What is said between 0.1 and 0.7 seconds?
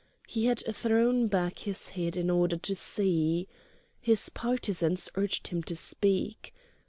He had